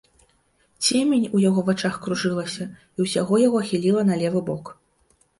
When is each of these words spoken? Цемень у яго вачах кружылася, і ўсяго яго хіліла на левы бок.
Цемень 0.85 1.25
у 1.39 1.41
яго 1.41 1.63
вачах 1.67 1.99
кружылася, 2.05 2.67
і 2.97 3.05
ўсяго 3.07 3.33
яго 3.43 3.59
хіліла 3.67 4.01
на 4.09 4.15
левы 4.23 4.41
бок. 4.49 4.73